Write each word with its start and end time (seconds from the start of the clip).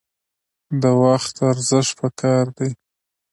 د 0.81 0.83
وخت 1.03 1.35
ارزښت 1.49 1.91
پکار 1.99 2.45
دی 2.57 2.69